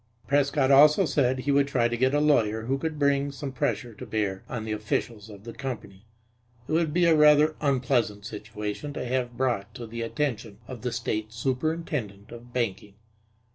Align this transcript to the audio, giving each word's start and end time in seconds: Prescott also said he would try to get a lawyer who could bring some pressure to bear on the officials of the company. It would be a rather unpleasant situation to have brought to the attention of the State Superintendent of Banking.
Prescott 0.25 0.71
also 0.71 1.05
said 1.05 1.41
he 1.41 1.51
would 1.51 1.67
try 1.67 1.87
to 1.87 1.95
get 1.95 2.15
a 2.15 2.19
lawyer 2.19 2.63
who 2.63 2.79
could 2.79 2.97
bring 2.97 3.31
some 3.31 3.51
pressure 3.51 3.93
to 3.93 4.05
bear 4.07 4.43
on 4.49 4.65
the 4.65 4.71
officials 4.71 5.29
of 5.29 5.43
the 5.43 5.53
company. 5.53 6.07
It 6.67 6.71
would 6.71 6.91
be 6.91 7.05
a 7.05 7.15
rather 7.15 7.55
unpleasant 7.61 8.25
situation 8.25 8.93
to 8.93 9.05
have 9.05 9.37
brought 9.37 9.75
to 9.75 9.85
the 9.85 10.01
attention 10.01 10.57
of 10.67 10.81
the 10.81 10.91
State 10.91 11.31
Superintendent 11.31 12.31
of 12.31 12.51
Banking. 12.51 12.95